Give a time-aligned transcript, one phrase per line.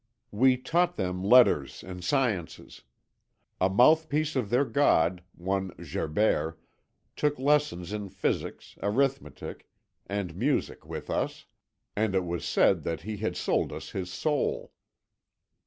[0.31, 2.81] "We taught them letters and sciences.
[3.59, 6.57] A mouthpiece of their god, one Gerbert,
[7.15, 9.67] took lessons in physics, arithmetic,
[10.07, 11.45] and music with us,
[11.95, 14.71] and it was said that he had sold us his soul.